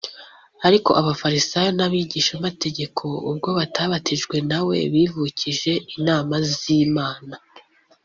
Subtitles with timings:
[0.67, 7.35] ‘ariko abafarisayo n’abigishamategeko ubwo batabatijwe na we, bivukije inama z’imana